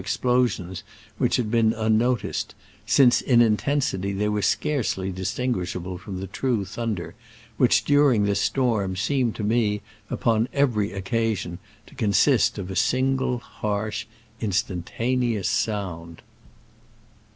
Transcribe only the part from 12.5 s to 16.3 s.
of a sihgle harsh, instantaneous sound.